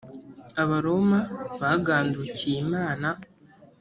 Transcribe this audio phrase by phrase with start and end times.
[0.63, 1.19] abaroma
[1.59, 3.09] bagandukiye imana.